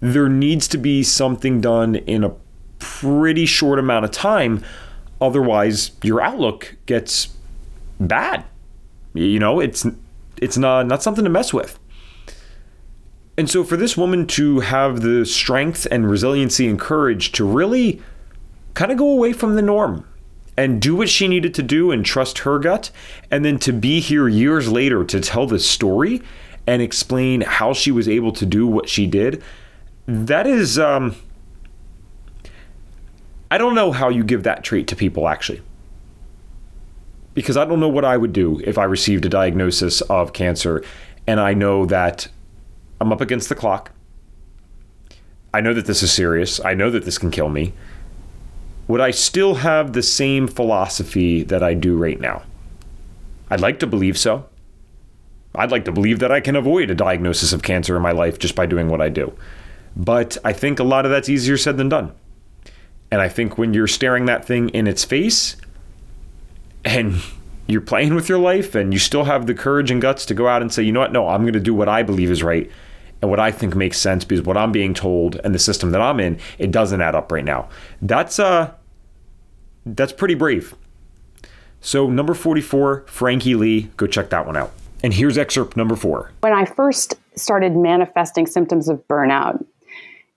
There 0.00 0.28
needs 0.28 0.68
to 0.68 0.78
be 0.78 1.02
something 1.02 1.60
done 1.60 1.94
in 1.94 2.24
a 2.24 2.34
pretty 2.78 3.46
short 3.46 3.78
amount 3.78 4.04
of 4.04 4.10
time. 4.10 4.62
Otherwise, 5.20 5.92
your 6.02 6.20
outlook 6.20 6.76
gets 6.84 7.28
bad. 7.98 8.44
You 9.14 9.38
know, 9.38 9.60
it's 9.60 9.86
it's 10.36 10.58
not 10.58 10.86
not 10.86 11.02
something 11.02 11.24
to 11.24 11.30
mess 11.30 11.54
with. 11.54 11.78
And 13.36 13.50
so 13.50 13.64
for 13.64 13.76
this 13.76 13.96
woman 13.96 14.26
to 14.28 14.60
have 14.60 15.00
the 15.00 15.26
strength 15.26 15.86
and 15.90 16.08
resiliency 16.08 16.68
and 16.68 16.78
courage 16.78 17.32
to 17.32 17.44
really 17.44 18.00
kind 18.74 18.92
of 18.92 18.98
go 18.98 19.08
away 19.08 19.32
from 19.32 19.56
the 19.56 19.62
norm 19.62 20.06
and 20.56 20.80
do 20.80 20.94
what 20.94 21.08
she 21.08 21.26
needed 21.26 21.54
to 21.54 21.62
do 21.62 21.90
and 21.90 22.04
trust 22.04 22.40
her 22.40 22.58
gut. 22.58 22.90
And 23.30 23.44
then 23.44 23.58
to 23.60 23.72
be 23.72 24.00
here 24.00 24.28
years 24.28 24.70
later 24.70 25.04
to 25.04 25.20
tell 25.20 25.46
this 25.46 25.68
story 25.68 26.22
and 26.66 26.80
explain 26.80 27.40
how 27.42 27.72
she 27.72 27.90
was 27.90 28.08
able 28.08 28.32
to 28.32 28.46
do 28.46 28.66
what 28.66 28.88
she 28.88 29.06
did. 29.06 29.42
That 30.06 30.46
is, 30.46 30.78
um, 30.78 31.16
I 33.50 33.58
don't 33.58 33.74
know 33.74 33.90
how 33.90 34.08
you 34.08 34.22
give 34.22 34.44
that 34.44 34.62
trait 34.62 34.86
to 34.88 34.96
people 34.96 35.28
actually. 35.28 35.62
Because 37.34 37.56
I 37.56 37.64
don't 37.64 37.80
know 37.80 37.88
what 37.88 38.04
I 38.04 38.16
would 38.16 38.32
do 38.32 38.60
if 38.64 38.78
I 38.78 38.84
received 38.84 39.26
a 39.26 39.28
diagnosis 39.28 40.02
of 40.02 40.32
cancer 40.32 40.84
and 41.26 41.40
I 41.40 41.52
know 41.52 41.84
that 41.86 42.28
I'm 43.00 43.12
up 43.12 43.20
against 43.20 43.48
the 43.48 43.54
clock. 43.54 43.92
I 45.52 45.60
know 45.60 45.74
that 45.74 45.86
this 45.86 46.02
is 46.02 46.12
serious. 46.12 46.64
I 46.64 46.74
know 46.74 46.90
that 46.90 47.04
this 47.04 47.18
can 47.18 47.30
kill 47.30 47.48
me 47.48 47.74
would 48.86 49.00
I 49.00 49.10
still 49.10 49.56
have 49.56 49.92
the 49.92 50.02
same 50.02 50.46
philosophy 50.46 51.42
that 51.44 51.62
I 51.62 51.74
do 51.74 51.96
right 51.96 52.20
now? 52.20 52.42
I'd 53.50 53.60
like 53.60 53.78
to 53.80 53.86
believe 53.86 54.18
so. 54.18 54.46
I'd 55.54 55.70
like 55.70 55.84
to 55.86 55.92
believe 55.92 56.18
that 56.18 56.32
I 56.32 56.40
can 56.40 56.56
avoid 56.56 56.90
a 56.90 56.94
diagnosis 56.94 57.52
of 57.52 57.62
cancer 57.62 57.96
in 57.96 58.02
my 58.02 58.10
life 58.10 58.38
just 58.38 58.54
by 58.54 58.66
doing 58.66 58.88
what 58.88 59.00
I 59.00 59.08
do. 59.08 59.32
But 59.96 60.36
I 60.44 60.52
think 60.52 60.78
a 60.78 60.84
lot 60.84 61.04
of 61.04 61.10
that's 61.10 61.28
easier 61.28 61.56
said 61.56 61.76
than 61.76 61.88
done. 61.88 62.12
And 63.10 63.20
I 63.20 63.28
think 63.28 63.56
when 63.56 63.72
you're 63.72 63.86
staring 63.86 64.26
that 64.26 64.44
thing 64.44 64.68
in 64.70 64.86
its 64.86 65.04
face 65.04 65.56
and 66.84 67.22
you're 67.66 67.80
playing 67.80 68.14
with 68.14 68.28
your 68.28 68.38
life 68.38 68.74
and 68.74 68.92
you 68.92 68.98
still 68.98 69.24
have 69.24 69.46
the 69.46 69.54
courage 69.54 69.90
and 69.90 70.00
guts 70.00 70.26
to 70.26 70.34
go 70.34 70.46
out 70.46 70.62
and 70.62 70.72
say, 70.72 70.82
you 70.82 70.92
know 70.92 71.00
what, 71.00 71.12
no, 71.12 71.28
I'm 71.28 71.42
going 71.42 71.54
to 71.54 71.60
do 71.60 71.74
what 71.74 71.88
I 71.88 72.02
believe 72.02 72.30
is 72.30 72.42
right 72.42 72.70
and 73.22 73.30
what 73.30 73.40
I 73.40 73.50
think 73.50 73.74
makes 73.74 73.98
sense 73.98 74.24
because 74.24 74.44
what 74.44 74.56
I'm 74.56 74.70
being 74.70 74.92
told 74.92 75.36
and 75.44 75.54
the 75.54 75.58
system 75.58 75.90
that 75.92 76.00
I'm 76.00 76.20
in, 76.20 76.38
it 76.58 76.70
doesn't 76.70 77.00
add 77.00 77.14
up 77.14 77.32
right 77.32 77.44
now. 77.44 77.68
That's 78.02 78.38
uh 78.38 78.72
that's 79.86 80.12
pretty 80.12 80.34
brave. 80.34 80.74
So 81.80 82.08
number 82.08 82.32
44, 82.32 83.04
Frankie 83.06 83.54
Lee, 83.54 83.90
go 83.98 84.06
check 84.06 84.30
that 84.30 84.46
one 84.46 84.56
out. 84.56 84.72
And 85.02 85.12
here's 85.12 85.36
excerpt 85.36 85.76
number 85.76 85.96
4. 85.96 86.32
When 86.40 86.54
I 86.54 86.64
first 86.64 87.14
started 87.36 87.76
manifesting 87.76 88.46
symptoms 88.46 88.88
of 88.88 89.06
burnout, 89.06 89.62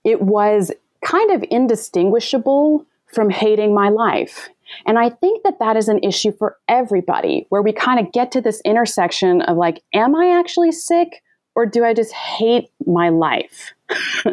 it 0.04 0.20
was 0.20 0.70
kind 1.02 1.30
of 1.30 1.42
indistinguishable 1.50 2.84
from 3.06 3.30
hating 3.30 3.74
my 3.74 3.88
life. 3.88 4.50
And 4.86 4.98
I 4.98 5.10
think 5.10 5.42
that 5.44 5.58
that 5.58 5.76
is 5.76 5.88
an 5.88 5.98
issue 6.02 6.32
for 6.32 6.56
everybody, 6.68 7.46
where 7.48 7.62
we 7.62 7.72
kind 7.72 8.00
of 8.00 8.12
get 8.12 8.32
to 8.32 8.40
this 8.40 8.60
intersection 8.64 9.42
of 9.42 9.56
like, 9.56 9.82
am 9.94 10.14
I 10.14 10.38
actually 10.38 10.72
sick 10.72 11.22
or 11.54 11.66
do 11.66 11.84
I 11.84 11.94
just 11.94 12.12
hate 12.12 12.70
my 12.86 13.08
life? 13.08 13.74
uh, 14.26 14.32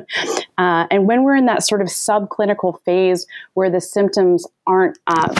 and 0.57 1.07
when 1.07 1.23
we're 1.23 1.35
in 1.35 1.45
that 1.47 1.63
sort 1.63 1.81
of 1.81 1.87
subclinical 1.87 2.79
phase 2.85 3.25
where 3.53 3.69
the 3.69 3.81
symptoms 3.81 4.45
aren't 4.67 4.99
uh, 5.07 5.33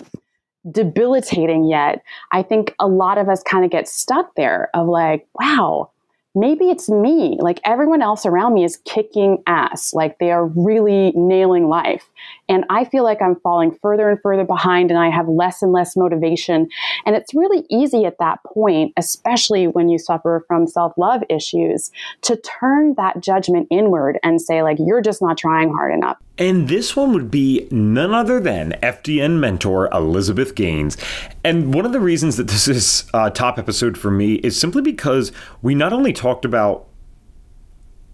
debilitating 0.72 1.66
yet, 1.66 2.02
I 2.32 2.42
think 2.42 2.74
a 2.80 2.88
lot 2.88 3.18
of 3.18 3.30
us 3.30 3.44
kind 3.44 3.66
of 3.66 3.72
get 3.72 3.88
stuck 3.88 4.36
there 4.36 4.70
of 4.74 4.88
like, 4.88 5.28
wow, 5.40 5.92
maybe 6.36 6.70
it's 6.70 6.90
me. 6.90 7.38
Like 7.40 7.60
everyone 7.64 8.02
else 8.02 8.26
around 8.26 8.54
me 8.54 8.64
is 8.64 8.78
kicking 8.86 9.42
ass. 9.48 9.94
Like 9.94 10.20
they 10.20 10.32
are 10.32 10.46
really 10.46 11.12
nailing 11.16 11.70
life. 11.70 12.10
And 12.48 12.66
I 12.70 12.86
feel 12.86 13.04
like 13.04 13.22
I'm 13.22 13.36
falling 13.42 13.78
further 13.82 14.10
and 14.10 14.20
further 14.22 14.44
behind 14.44 14.92
and 14.92 15.00
I 15.00 15.10
have 15.10 15.28
less 15.28 15.62
and 15.62 15.72
less 15.72 15.96
motivation. 15.96 16.68
And 17.06 17.16
it's 17.16 17.34
really 17.34 17.66
easy 17.70 18.06
at 18.06 18.18
that 18.20 18.40
point, 18.46 18.94
especially 18.98 19.68
when 19.68 19.90
you 19.90 19.98
suffer 19.98 20.44
from 20.48 20.68
self 20.68 20.94
love 20.98 21.24
issues, 21.30 21.92
to 22.22 22.38
turn 22.38 22.94
that 22.96 23.22
judgment 23.22 23.68
inward 23.72 24.20
and 24.24 24.42
say, 24.42 24.62
like, 24.62 24.78
you're 24.80 25.02
just 25.02 25.22
not 25.22 25.38
trying 25.38 25.72
hard 25.72 25.94
enough. 25.94 26.18
And 26.38 26.68
this 26.68 26.96
one 26.96 27.14
would 27.14 27.32
be 27.32 27.68
none 27.72 28.14
other 28.14 28.40
than 28.42 28.74
FDN 28.84 29.40
mentor 29.40 29.88
Elizabeth 29.94 30.54
Gaines. 30.54 30.98
And 31.44 31.74
one 31.74 31.86
of 31.86 31.94
the 31.94 32.00
reasons 32.02 32.36
that 32.38 32.48
this 32.48 32.68
is 32.68 33.06
a 33.14 33.32
top 33.32 33.58
episode 33.58 33.98
for 33.98 34.12
me 34.12 34.36
is 34.36 34.60
simply 34.60 34.82
because 34.82 35.32
we 35.62 35.76
not 35.76 35.94
only 35.94 36.12
talked 36.12 36.44
about 36.44 36.88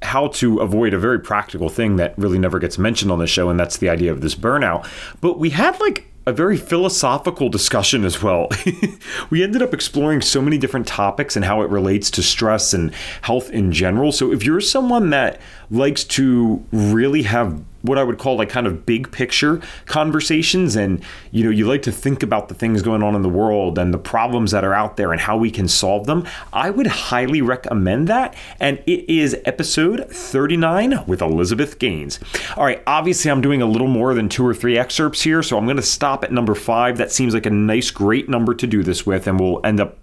how 0.01 0.27
to 0.27 0.59
avoid 0.59 0.93
a 0.93 0.99
very 0.99 1.19
practical 1.19 1.69
thing 1.69 1.97
that 1.97 2.17
really 2.17 2.39
never 2.39 2.59
gets 2.59 2.77
mentioned 2.77 3.11
on 3.11 3.19
the 3.19 3.27
show, 3.27 3.49
and 3.49 3.59
that's 3.59 3.77
the 3.77 3.89
idea 3.89 4.11
of 4.11 4.21
this 4.21 4.35
burnout. 4.35 4.87
But 5.21 5.39
we 5.39 5.51
had 5.51 5.79
like 5.79 6.07
a 6.27 6.33
very 6.33 6.57
philosophical 6.57 7.49
discussion 7.49 8.05
as 8.05 8.21
well. 8.21 8.47
we 9.29 9.43
ended 9.43 9.61
up 9.61 9.73
exploring 9.73 10.21
so 10.21 10.41
many 10.41 10.57
different 10.57 10.87
topics 10.87 11.35
and 11.35 11.43
how 11.45 11.61
it 11.61 11.69
relates 11.69 12.11
to 12.11 12.21
stress 12.21 12.73
and 12.73 12.93
health 13.21 13.49
in 13.49 13.71
general. 13.71 14.11
So 14.11 14.31
if 14.31 14.43
you're 14.43 14.61
someone 14.61 15.09
that 15.09 15.41
likes 15.71 16.03
to 16.05 16.63
really 16.71 17.23
have 17.23 17.63
what 17.81 17.97
I 17.97 18.03
would 18.03 18.17
call 18.17 18.37
like 18.37 18.49
kind 18.49 18.67
of 18.67 18.85
big 18.85 19.11
picture 19.11 19.61
conversations. 19.85 20.75
And 20.75 21.03
you 21.31 21.43
know 21.43 21.49
you 21.49 21.67
like 21.67 21.81
to 21.83 21.91
think 21.91 22.23
about 22.23 22.49
the 22.49 22.55
things 22.55 22.81
going 22.81 23.03
on 23.03 23.15
in 23.15 23.21
the 23.21 23.29
world 23.29 23.77
and 23.77 23.93
the 23.93 23.97
problems 23.97 24.51
that 24.51 24.63
are 24.63 24.73
out 24.73 24.97
there 24.97 25.11
and 25.11 25.21
how 25.21 25.37
we 25.37 25.51
can 25.51 25.67
solve 25.67 26.05
them. 26.05 26.25
I 26.53 26.69
would 26.69 26.87
highly 26.87 27.41
recommend 27.41 28.07
that. 28.07 28.35
And 28.59 28.79
it 28.85 29.09
is 29.11 29.37
episode 29.45 30.09
39 30.09 31.05
with 31.05 31.21
Elizabeth 31.21 31.79
Gaines. 31.79 32.19
All 32.57 32.65
right 32.65 32.81
obviously 32.87 33.31
I'm 33.31 33.41
doing 33.41 33.61
a 33.61 33.65
little 33.65 33.87
more 33.87 34.13
than 34.13 34.29
two 34.29 34.45
or 34.45 34.53
three 34.53 34.77
excerpts 34.77 35.21
here 35.21 35.43
so 35.43 35.57
I'm 35.57 35.65
going 35.65 35.77
to 35.77 35.81
stop 35.81 36.23
at 36.23 36.31
number 36.31 36.55
5 36.55 36.97
that 36.97 37.11
seems 37.11 37.33
like 37.33 37.45
a 37.45 37.49
nice 37.49 37.91
great 37.91 38.29
number 38.29 38.53
to 38.53 38.67
do 38.67 38.83
this 38.83 39.05
with 39.05 39.27
and 39.27 39.39
we'll 39.39 39.61
end 39.63 39.79
up 39.79 39.97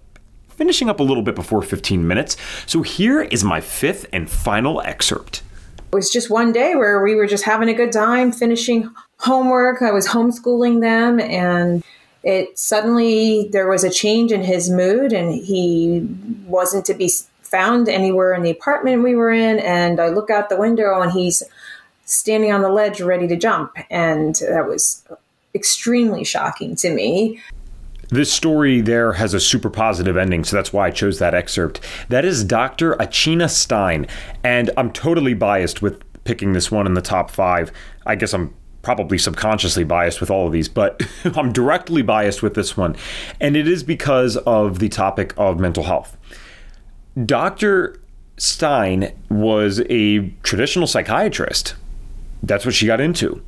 finishing 0.49 0.89
up 0.89 0.99
a 0.99 1.03
little 1.03 1.23
bit 1.23 1.35
before 1.35 1.61
15 1.61 2.05
minutes. 2.05 2.35
So 2.65 2.81
here 2.81 3.21
is 3.21 3.45
my 3.45 3.61
fifth 3.61 4.05
and 4.11 4.29
final 4.29 4.81
excerpt 4.81 5.41
it 5.91 5.95
was 5.95 6.11
just 6.11 6.29
one 6.29 6.51
day 6.51 6.75
where 6.75 7.01
we 7.01 7.15
were 7.15 7.25
just 7.25 7.43
having 7.43 7.67
a 7.67 7.73
good 7.73 7.91
time 7.91 8.31
finishing 8.31 8.89
homework. 9.17 9.81
I 9.81 9.91
was 9.91 10.07
homeschooling 10.07 10.81
them 10.81 11.19
and 11.19 11.83
it 12.23 12.59
suddenly 12.59 13.49
there 13.51 13.67
was 13.67 13.83
a 13.83 13.89
change 13.89 14.31
in 14.31 14.43
his 14.43 14.69
mood 14.69 15.13
and 15.13 15.33
he 15.33 16.07
wasn't 16.45 16.85
to 16.85 16.93
be 16.93 17.09
found 17.41 17.89
anywhere 17.89 18.35
in 18.35 18.43
the 18.43 18.51
apartment 18.51 19.03
we 19.03 19.15
were 19.15 19.31
in 19.31 19.57
and 19.59 19.99
I 19.99 20.09
look 20.09 20.29
out 20.29 20.49
the 20.49 20.57
window 20.57 21.01
and 21.01 21.11
he's 21.11 21.41
standing 22.05 22.51
on 22.51 22.61
the 22.61 22.69
ledge 22.69 23.01
ready 23.01 23.27
to 23.27 23.35
jump 23.35 23.75
and 23.89 24.35
that 24.35 24.67
was 24.67 25.03
extremely 25.55 26.23
shocking 26.23 26.75
to 26.75 26.93
me. 26.93 27.41
This 28.09 28.33
story 28.33 28.81
there 28.81 29.13
has 29.13 29.35
a 29.35 29.39
super 29.39 29.69
positive 29.69 30.17
ending, 30.17 30.43
so 30.43 30.55
that's 30.55 30.73
why 30.73 30.87
I 30.87 30.91
chose 30.91 31.19
that 31.19 31.35
excerpt. 31.35 31.79
That 32.09 32.25
is 32.25 32.43
Dr. 32.43 32.95
Achina 32.95 33.49
Stein, 33.49 34.07
and 34.43 34.71
I'm 34.77 34.91
totally 34.91 35.35
biased 35.35 35.83
with 35.83 36.01
picking 36.23 36.53
this 36.53 36.71
one 36.71 36.87
in 36.87 36.95
the 36.95 37.01
top 37.01 37.29
five. 37.29 37.71
I 38.07 38.15
guess 38.15 38.33
I'm 38.33 38.55
probably 38.81 39.19
subconsciously 39.19 39.83
biased 39.83 40.21
with 40.21 40.31
all 40.31 40.47
of 40.47 40.53
these, 40.53 40.67
but 40.67 41.01
I'm 41.35 41.51
directly 41.51 42.01
biased 42.01 42.41
with 42.41 42.55
this 42.55 42.75
one. 42.75 42.95
And 43.39 43.55
it 43.55 43.67
is 43.67 43.83
because 43.83 44.37
of 44.37 44.79
the 44.79 44.89
topic 44.89 45.33
of 45.37 45.59
mental 45.59 45.83
health. 45.83 46.17
Dr. 47.25 48.01
Stein 48.37 49.15
was 49.29 49.81
a 49.89 50.29
traditional 50.41 50.87
psychiatrist. 50.87 51.75
That's 52.41 52.65
what 52.65 52.73
she 52.73 52.87
got 52.87 53.01
into. 53.01 53.43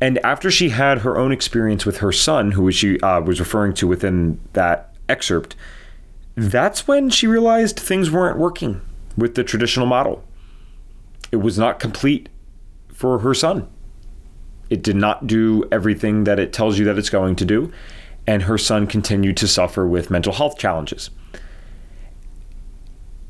And 0.00 0.18
after 0.18 0.50
she 0.50 0.68
had 0.68 0.98
her 0.98 1.18
own 1.18 1.32
experience 1.32 1.84
with 1.84 1.98
her 1.98 2.12
son, 2.12 2.52
who 2.52 2.70
she 2.70 3.00
uh, 3.00 3.20
was 3.20 3.40
referring 3.40 3.74
to 3.74 3.86
within 3.86 4.40
that 4.52 4.94
excerpt, 5.08 5.56
that's 6.36 6.86
when 6.86 7.10
she 7.10 7.26
realized 7.26 7.78
things 7.78 8.10
weren't 8.10 8.38
working 8.38 8.80
with 9.16 9.34
the 9.34 9.42
traditional 9.42 9.86
model. 9.86 10.22
It 11.32 11.36
was 11.36 11.58
not 11.58 11.80
complete 11.80 12.28
for 12.92 13.18
her 13.18 13.34
son. 13.34 13.68
It 14.70 14.82
did 14.82 14.96
not 14.96 15.26
do 15.26 15.64
everything 15.72 16.24
that 16.24 16.38
it 16.38 16.52
tells 16.52 16.78
you 16.78 16.84
that 16.84 16.98
it's 16.98 17.10
going 17.10 17.36
to 17.36 17.44
do, 17.44 17.72
and 18.26 18.42
her 18.42 18.58
son 18.58 18.86
continued 18.86 19.36
to 19.38 19.48
suffer 19.48 19.86
with 19.86 20.10
mental 20.10 20.32
health 20.32 20.58
challenges. 20.58 21.10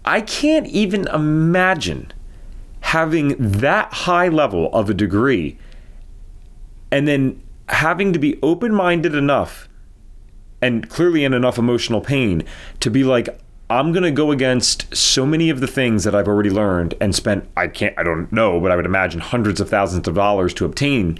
I 0.04 0.20
can't 0.20 0.66
even 0.66 1.06
imagine 1.08 2.12
having 2.80 3.36
that 3.38 3.92
high 3.92 4.28
level 4.28 4.70
of 4.72 4.90
a 4.90 4.94
degree 4.94 5.58
and 6.90 7.06
then 7.06 7.42
having 7.68 8.12
to 8.12 8.18
be 8.18 8.38
open 8.42 8.74
minded 8.74 9.14
enough 9.14 9.68
and 10.60 10.88
clearly 10.88 11.24
in 11.24 11.34
enough 11.34 11.58
emotional 11.58 12.00
pain 12.00 12.44
to 12.80 12.90
be 12.90 13.04
like, 13.04 13.40
I'm 13.70 13.92
going 13.92 14.02
to 14.02 14.10
go 14.10 14.32
against 14.32 14.94
so 14.96 15.26
many 15.26 15.50
of 15.50 15.60
the 15.60 15.66
things 15.66 16.04
that 16.04 16.14
I've 16.14 16.26
already 16.26 16.50
learned 16.50 16.94
and 17.00 17.14
spent, 17.14 17.48
I 17.56 17.68
can't, 17.68 17.96
I 17.98 18.02
don't 18.02 18.32
know, 18.32 18.58
but 18.60 18.72
I 18.72 18.76
would 18.76 18.86
imagine 18.86 19.20
hundreds 19.20 19.60
of 19.60 19.68
thousands 19.68 20.08
of 20.08 20.14
dollars 20.14 20.54
to 20.54 20.64
obtain. 20.64 21.18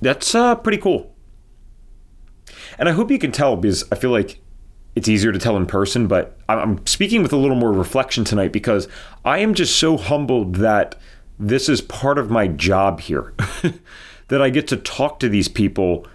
That's 0.00 0.34
uh, 0.34 0.54
pretty 0.56 0.78
cool. 0.78 1.14
And 2.78 2.88
I 2.88 2.92
hope 2.92 3.10
you 3.10 3.18
can 3.18 3.32
tell 3.32 3.56
because 3.56 3.84
I 3.92 3.96
feel 3.96 4.10
like 4.10 4.40
it's 4.94 5.08
easier 5.08 5.30
to 5.30 5.38
tell 5.38 5.58
in 5.58 5.66
person, 5.66 6.06
but 6.06 6.38
I'm 6.48 6.84
speaking 6.86 7.22
with 7.22 7.32
a 7.32 7.36
little 7.36 7.56
more 7.56 7.72
reflection 7.72 8.24
tonight 8.24 8.50
because 8.50 8.88
I 9.26 9.38
am 9.38 9.52
just 9.52 9.76
so 9.76 9.98
humbled 9.98 10.56
that 10.56 10.96
this 11.38 11.68
is 11.68 11.80
part 11.80 12.18
of 12.18 12.30
my 12.30 12.48
job 12.48 13.00
here 13.00 13.34
that 14.28 14.42
I 14.42 14.50
get 14.50 14.68
to 14.68 14.76
talk 14.76 15.18
to 15.20 15.28
these 15.28 15.48
people. 15.48 16.06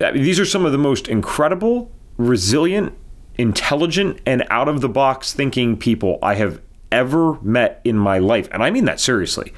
I 0.00 0.12
mean, 0.12 0.22
these 0.22 0.38
are 0.38 0.44
some 0.44 0.66
of 0.66 0.72
the 0.72 0.78
most 0.78 1.08
incredible, 1.08 1.90
resilient, 2.16 2.92
intelligent, 3.38 4.20
and 4.26 4.44
out 4.50 4.68
of 4.68 4.80
the 4.80 4.88
box 4.88 5.32
thinking 5.32 5.76
people 5.76 6.18
I 6.22 6.34
have 6.34 6.60
ever 6.92 7.40
met 7.40 7.80
in 7.84 7.96
my 7.96 8.18
life. 8.18 8.48
And 8.52 8.62
I 8.62 8.70
mean 8.70 8.84
that 8.84 9.00
seriously. 9.00 9.52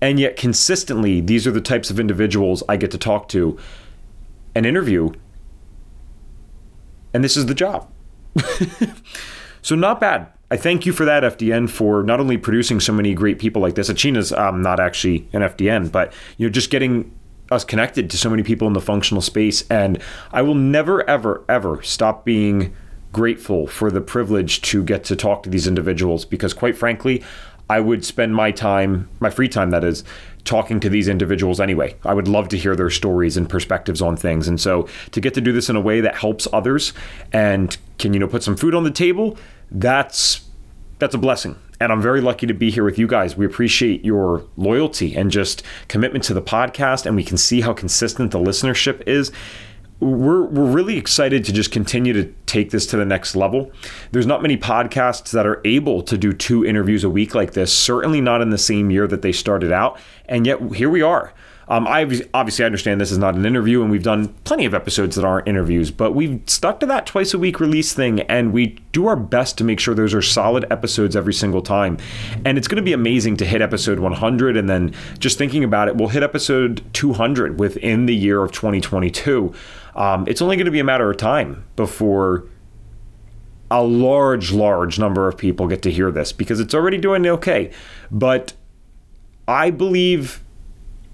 And 0.00 0.18
yet, 0.20 0.36
consistently, 0.36 1.20
these 1.20 1.46
are 1.46 1.50
the 1.50 1.60
types 1.60 1.90
of 1.90 1.98
individuals 1.98 2.62
I 2.68 2.76
get 2.76 2.90
to 2.90 2.98
talk 2.98 3.28
to 3.28 3.58
and 4.54 4.66
interview. 4.66 5.12
And 7.12 7.24
this 7.24 7.36
is 7.36 7.46
the 7.46 7.54
job. 7.54 7.90
so, 9.62 9.74
not 9.74 10.00
bad. 10.00 10.33
I 10.50 10.56
thank 10.56 10.86
you 10.86 10.92
for 10.92 11.04
that, 11.04 11.22
FDN, 11.22 11.70
for 11.70 12.02
not 12.02 12.20
only 12.20 12.36
producing 12.36 12.78
so 12.80 12.92
many 12.92 13.14
great 13.14 13.38
people 13.38 13.62
like 13.62 13.74
this. 13.74 13.88
Achina's 13.88 14.32
um, 14.32 14.62
not 14.62 14.78
actually 14.78 15.28
an 15.32 15.42
FDN, 15.42 15.90
but 15.90 16.12
you 16.36 16.46
know, 16.46 16.50
just 16.50 16.70
getting 16.70 17.10
us 17.50 17.64
connected 17.64 18.10
to 18.10 18.18
so 18.18 18.30
many 18.30 18.42
people 18.42 18.66
in 18.66 18.72
the 18.72 18.80
functional 18.80 19.22
space. 19.22 19.64
And 19.70 20.00
I 20.32 20.42
will 20.42 20.54
never, 20.54 21.08
ever, 21.08 21.44
ever 21.48 21.82
stop 21.82 22.24
being 22.24 22.74
grateful 23.12 23.66
for 23.66 23.90
the 23.90 24.00
privilege 24.00 24.60
to 24.60 24.82
get 24.82 25.04
to 25.04 25.16
talk 25.16 25.44
to 25.44 25.50
these 25.50 25.66
individuals 25.66 26.24
because, 26.24 26.52
quite 26.52 26.76
frankly, 26.76 27.22
I 27.68 27.80
would 27.80 28.04
spend 28.04 28.34
my 28.34 28.50
time, 28.50 29.08
my 29.20 29.30
free 29.30 29.48
time, 29.48 29.70
that 29.70 29.84
is, 29.84 30.04
talking 30.44 30.78
to 30.80 30.90
these 30.90 31.08
individuals 31.08 31.60
anyway. 31.60 31.96
I 32.04 32.12
would 32.12 32.28
love 32.28 32.48
to 32.50 32.58
hear 32.58 32.76
their 32.76 32.90
stories 32.90 33.36
and 33.36 33.48
perspectives 33.48 34.02
on 34.02 34.16
things. 34.16 34.46
And 34.46 34.60
so 34.60 34.88
to 35.12 35.20
get 35.20 35.34
to 35.34 35.40
do 35.40 35.52
this 35.52 35.70
in 35.70 35.76
a 35.76 35.80
way 35.80 36.00
that 36.00 36.16
helps 36.16 36.46
others 36.52 36.92
and 37.32 37.76
can, 37.98 38.12
you 38.12 38.20
know, 38.20 38.28
put 38.28 38.42
some 38.42 38.56
food 38.56 38.74
on 38.74 38.84
the 38.84 38.90
table, 38.90 39.38
that's 39.70 40.42
that's 40.98 41.14
a 41.14 41.18
blessing. 41.18 41.56
And 41.80 41.90
I'm 41.90 42.00
very 42.00 42.20
lucky 42.20 42.46
to 42.46 42.54
be 42.54 42.70
here 42.70 42.84
with 42.84 42.98
you 42.98 43.06
guys. 43.06 43.36
We 43.36 43.44
appreciate 43.46 44.04
your 44.04 44.44
loyalty 44.56 45.16
and 45.16 45.30
just 45.30 45.62
commitment 45.88 46.24
to 46.24 46.34
the 46.34 46.42
podcast, 46.42 47.04
and 47.04 47.16
we 47.16 47.24
can 47.24 47.36
see 47.36 47.62
how 47.62 47.72
consistent 47.72 48.30
the 48.30 48.38
listenership 48.38 49.02
is. 49.06 49.32
We're, 50.00 50.42
we're 50.42 50.70
really 50.70 50.98
excited 50.98 51.44
to 51.44 51.52
just 51.52 51.70
continue 51.70 52.12
to 52.12 52.32
take 52.46 52.70
this 52.70 52.86
to 52.86 52.96
the 52.96 53.04
next 53.04 53.36
level. 53.36 53.70
There's 54.10 54.26
not 54.26 54.42
many 54.42 54.56
podcasts 54.56 55.30
that 55.30 55.46
are 55.46 55.60
able 55.64 56.02
to 56.02 56.18
do 56.18 56.32
two 56.32 56.64
interviews 56.64 57.04
a 57.04 57.10
week 57.10 57.34
like 57.34 57.52
this, 57.52 57.72
certainly 57.72 58.20
not 58.20 58.42
in 58.42 58.50
the 58.50 58.58
same 58.58 58.90
year 58.90 59.06
that 59.06 59.22
they 59.22 59.32
started 59.32 59.72
out. 59.72 59.98
And 60.26 60.46
yet, 60.46 60.60
here 60.74 60.90
we 60.90 61.00
are. 61.00 61.32
Um, 61.68 61.86
I 61.86 62.02
obviously 62.34 62.64
understand 62.64 63.00
this 63.00 63.10
is 63.10 63.18
not 63.18 63.34
an 63.34 63.46
interview, 63.46 63.82
and 63.82 63.90
we've 63.90 64.02
done 64.02 64.28
plenty 64.44 64.64
of 64.66 64.74
episodes 64.74 65.16
that 65.16 65.24
aren't 65.24 65.48
interviews, 65.48 65.90
but 65.90 66.12
we've 66.12 66.42
stuck 66.46 66.80
to 66.80 66.86
that 66.86 67.06
twice 67.06 67.32
a 67.32 67.38
week 67.38 67.60
release 67.60 67.92
thing, 67.94 68.20
and 68.20 68.52
we 68.52 68.78
do 68.92 69.06
our 69.06 69.16
best 69.16 69.56
to 69.58 69.64
make 69.64 69.80
sure 69.80 69.94
those 69.94 70.14
are 70.14 70.22
solid 70.22 70.66
episodes 70.70 71.16
every 71.16 71.32
single 71.32 71.62
time. 71.62 71.96
And 72.44 72.58
it's 72.58 72.68
going 72.68 72.76
to 72.76 72.82
be 72.82 72.92
amazing 72.92 73.36
to 73.38 73.46
hit 73.46 73.62
episode 73.62 73.98
100, 73.98 74.56
and 74.56 74.68
then 74.68 74.94
just 75.18 75.38
thinking 75.38 75.64
about 75.64 75.88
it, 75.88 75.96
we'll 75.96 76.08
hit 76.08 76.22
episode 76.22 76.84
200 76.92 77.58
within 77.58 78.06
the 78.06 78.14
year 78.14 78.42
of 78.42 78.52
2022. 78.52 79.52
Um, 79.94 80.26
it's 80.28 80.42
only 80.42 80.56
going 80.56 80.66
to 80.66 80.70
be 80.70 80.80
a 80.80 80.84
matter 80.84 81.10
of 81.10 81.16
time 81.16 81.64
before 81.76 82.46
a 83.70 83.82
large, 83.82 84.52
large 84.52 84.98
number 84.98 85.28
of 85.28 85.38
people 85.38 85.66
get 85.66 85.82
to 85.82 85.90
hear 85.90 86.10
this 86.10 86.32
because 86.32 86.60
it's 86.60 86.74
already 86.74 86.98
doing 86.98 87.26
okay. 87.26 87.70
But 88.10 88.52
I 89.48 89.70
believe 89.70 90.43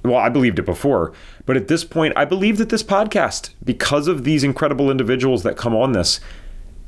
well, 0.02 0.16
I 0.16 0.28
believed 0.28 0.58
it 0.58 0.64
before, 0.64 1.12
but 1.46 1.56
at 1.56 1.68
this 1.68 1.84
point, 1.84 2.14
I 2.16 2.24
believe 2.24 2.58
that 2.58 2.70
this 2.70 2.82
podcast, 2.82 3.50
because 3.64 4.08
of 4.08 4.24
these 4.24 4.42
incredible 4.42 4.90
individuals 4.90 5.42
that 5.42 5.56
come 5.56 5.74
on 5.74 5.92
this, 5.92 6.20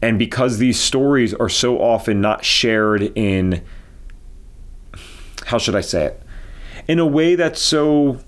and 0.00 0.18
because 0.18 0.58
these 0.58 0.80
stories 0.80 1.34
are 1.34 1.48
so 1.48 1.78
often 1.78 2.20
not 2.20 2.44
shared 2.44 3.12
in, 3.14 3.62
how 5.46 5.58
should 5.58 5.76
I 5.76 5.80
say 5.80 6.06
it, 6.06 6.22
in 6.88 6.98
a 6.98 7.06
way 7.06 7.34
that's 7.34 7.60
so 7.60 8.18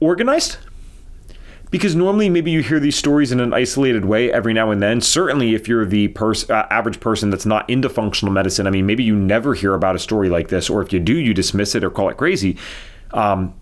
organized, 0.00 0.58
because 1.70 1.96
normally 1.96 2.30
maybe 2.30 2.50
you 2.50 2.62
hear 2.62 2.78
these 2.78 2.96
stories 2.96 3.32
in 3.32 3.40
an 3.40 3.52
isolated 3.52 4.04
way 4.04 4.32
every 4.32 4.52
now 4.52 4.70
and 4.70 4.82
then. 4.82 5.00
Certainly 5.00 5.54
if 5.54 5.68
you're 5.68 5.84
the 5.84 6.08
pers- 6.08 6.48
uh, 6.48 6.66
average 6.70 7.00
person 7.00 7.30
that's 7.30 7.46
not 7.46 7.68
into 7.68 7.88
functional 7.88 8.32
medicine 8.32 8.66
i 8.66 8.70
mean 8.70 8.86
maybe 8.86 9.02
you 9.02 9.14
never 9.16 9.54
hear 9.54 9.74
about 9.74 9.96
a 9.96 9.98
story 9.98 10.28
like 10.28 10.48
this 10.48 10.70
or 10.70 10.82
if 10.82 10.92
you 10.92 11.00
do 11.00 11.16
you 11.16 11.34
dismiss 11.34 11.74
it 11.74 11.84
or 11.84 11.90
call 11.90 12.08
it 12.08 12.16
crazy. 12.16 12.56
Um, 13.12 13.54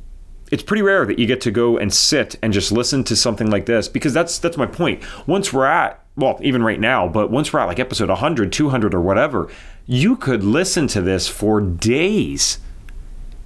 it's 0.50 0.62
pretty 0.62 0.82
rare 0.82 1.06
that 1.06 1.18
you 1.18 1.26
get 1.26 1.40
to 1.42 1.50
go 1.50 1.78
and 1.78 1.92
sit 1.92 2.36
and 2.42 2.52
just 2.52 2.70
listen 2.70 3.02
to 3.04 3.16
something 3.16 3.50
like 3.50 3.66
this 3.66 3.88
because 3.88 4.12
that's 4.12 4.38
that's 4.38 4.56
my 4.56 4.66
point. 4.66 5.02
Once 5.26 5.52
we're 5.52 5.66
at 5.66 6.04
well 6.16 6.38
even 6.42 6.62
right 6.62 6.78
now 6.78 7.08
but 7.08 7.30
once 7.30 7.52
we're 7.52 7.60
at 7.60 7.64
like 7.64 7.80
episode 7.80 8.08
100 8.08 8.52
200 8.52 8.94
or 8.94 9.00
whatever 9.00 9.50
you 9.86 10.16
could 10.16 10.44
listen 10.44 10.86
to 10.86 11.00
this 11.00 11.28
for 11.28 11.60
days 11.60 12.58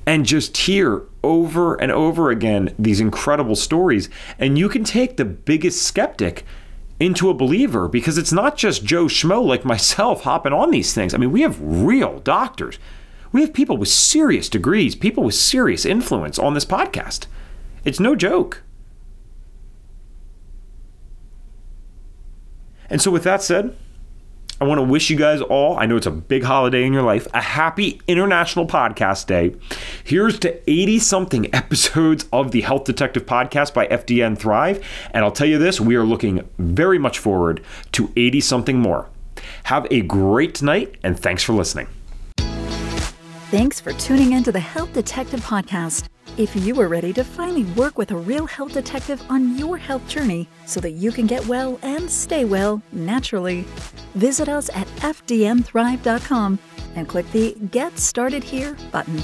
and 0.08 0.24
just 0.24 0.56
hear 0.56 1.02
over 1.22 1.74
and 1.74 1.92
over 1.92 2.30
again 2.30 2.74
these 2.78 2.98
incredible 2.98 3.54
stories. 3.54 4.08
And 4.38 4.56
you 4.56 4.70
can 4.70 4.82
take 4.82 5.18
the 5.18 5.26
biggest 5.26 5.82
skeptic 5.82 6.46
into 6.98 7.28
a 7.28 7.34
believer 7.34 7.88
because 7.88 8.16
it's 8.16 8.32
not 8.32 8.56
just 8.56 8.86
Joe 8.86 9.04
Schmo 9.04 9.44
like 9.44 9.66
myself 9.66 10.22
hopping 10.22 10.54
on 10.54 10.70
these 10.70 10.94
things. 10.94 11.12
I 11.12 11.18
mean, 11.18 11.30
we 11.30 11.42
have 11.42 11.60
real 11.60 12.20
doctors. 12.20 12.78
We 13.32 13.42
have 13.42 13.52
people 13.52 13.76
with 13.76 13.90
serious 13.90 14.48
degrees, 14.48 14.94
people 14.94 15.24
with 15.24 15.34
serious 15.34 15.84
influence 15.84 16.38
on 16.38 16.54
this 16.54 16.64
podcast. 16.64 17.26
It's 17.84 18.00
no 18.00 18.16
joke. 18.16 18.62
And 22.88 23.02
so, 23.02 23.10
with 23.10 23.24
that 23.24 23.42
said, 23.42 23.76
I 24.60 24.64
want 24.64 24.78
to 24.78 24.82
wish 24.82 25.08
you 25.08 25.16
guys 25.16 25.40
all, 25.40 25.78
I 25.78 25.86
know 25.86 25.96
it's 25.96 26.06
a 26.06 26.10
big 26.10 26.42
holiday 26.42 26.84
in 26.84 26.92
your 26.92 27.04
life, 27.04 27.28
a 27.32 27.40
happy 27.40 28.00
International 28.08 28.66
Podcast 28.66 29.26
Day. 29.26 29.54
Here's 30.02 30.36
to 30.40 30.68
80 30.68 30.98
something 30.98 31.54
episodes 31.54 32.26
of 32.32 32.50
the 32.50 32.62
Health 32.62 32.82
Detective 32.82 33.24
Podcast 33.24 33.72
by 33.72 33.86
FDN 33.86 34.36
Thrive. 34.36 34.84
And 35.12 35.24
I'll 35.24 35.30
tell 35.30 35.46
you 35.46 35.58
this, 35.58 35.80
we 35.80 35.94
are 35.94 36.04
looking 36.04 36.48
very 36.58 36.98
much 36.98 37.20
forward 37.20 37.62
to 37.92 38.12
80 38.16 38.40
something 38.40 38.80
more. 38.80 39.08
Have 39.64 39.86
a 39.92 40.00
great 40.00 40.60
night, 40.60 40.96
and 41.04 41.18
thanks 41.18 41.44
for 41.44 41.52
listening. 41.52 41.86
Thanks 43.50 43.78
for 43.80 43.92
tuning 43.92 44.32
in 44.32 44.42
to 44.42 44.50
the 44.50 44.60
Health 44.60 44.92
Detective 44.92 45.40
Podcast. 45.40 46.08
If 46.38 46.54
you 46.54 46.80
are 46.80 46.86
ready 46.86 47.12
to 47.14 47.24
finally 47.24 47.64
work 47.64 47.98
with 47.98 48.12
a 48.12 48.16
real 48.16 48.46
health 48.46 48.72
detective 48.72 49.20
on 49.28 49.58
your 49.58 49.76
health 49.76 50.06
journey 50.06 50.48
so 50.66 50.78
that 50.78 50.92
you 50.92 51.10
can 51.10 51.26
get 51.26 51.44
well 51.48 51.80
and 51.82 52.08
stay 52.08 52.44
well 52.44 52.80
naturally, 52.92 53.62
visit 54.14 54.48
us 54.48 54.70
at 54.72 54.86
fdnthrive.com 54.98 56.60
and 56.94 57.08
click 57.08 57.28
the 57.32 57.56
Get 57.72 57.98
Started 57.98 58.44
Here 58.44 58.76
button. 58.92 59.20